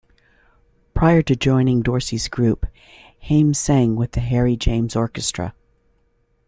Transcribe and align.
Prior 0.95 1.21
to 1.21 1.35
joining 1.35 1.83
Dorsey's 1.83 2.27
group, 2.27 2.65
Haymes 3.19 3.59
sang 3.59 3.95
with 3.95 4.13
the 4.13 4.19
Harry 4.19 4.55
James 4.57 4.95
orchestra. 4.95 5.53